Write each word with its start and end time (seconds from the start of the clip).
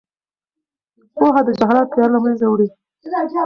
پوهه 1.15 1.41
د 1.47 1.49
جهالت 1.59 1.87
تیاره 1.93 2.11
له 2.13 2.19
منځه 2.23 2.45
وړي. 2.47 2.67